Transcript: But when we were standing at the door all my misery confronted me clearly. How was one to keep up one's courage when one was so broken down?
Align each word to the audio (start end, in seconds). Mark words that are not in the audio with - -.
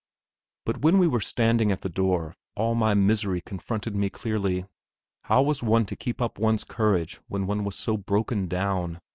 But 0.65 0.79
when 0.79 0.97
we 0.97 1.07
were 1.07 1.21
standing 1.21 1.71
at 1.71 1.81
the 1.81 1.87
door 1.87 2.35
all 2.55 2.73
my 2.73 2.95
misery 2.95 3.39
confronted 3.39 3.95
me 3.95 4.09
clearly. 4.09 4.65
How 5.25 5.43
was 5.43 5.61
one 5.61 5.85
to 5.85 5.95
keep 5.95 6.23
up 6.23 6.39
one's 6.39 6.63
courage 6.63 7.21
when 7.27 7.45
one 7.45 7.63
was 7.63 7.75
so 7.75 7.97
broken 7.97 8.47
down? 8.47 8.99